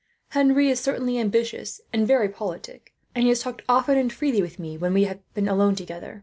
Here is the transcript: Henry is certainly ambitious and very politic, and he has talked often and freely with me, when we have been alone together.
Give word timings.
Henry 0.29 0.71
is 0.71 0.79
certainly 0.79 1.19
ambitious 1.19 1.79
and 1.93 2.07
very 2.07 2.27
politic, 2.27 2.91
and 3.13 3.21
he 3.25 3.29
has 3.29 3.41
talked 3.41 3.61
often 3.69 3.99
and 3.99 4.11
freely 4.11 4.41
with 4.41 4.57
me, 4.57 4.75
when 4.75 4.95
we 4.95 5.03
have 5.03 5.19
been 5.35 5.47
alone 5.47 5.75
together. 5.75 6.19